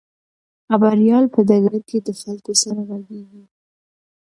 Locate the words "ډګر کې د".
1.47-2.09